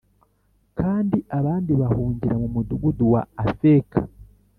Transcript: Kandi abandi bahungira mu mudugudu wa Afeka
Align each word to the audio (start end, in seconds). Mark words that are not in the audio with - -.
Kandi 0.79 1.17
abandi 1.37 1.71
bahungira 1.81 2.35
mu 2.41 2.47
mudugudu 2.55 3.03
wa 3.13 3.21
Afeka 3.43 3.99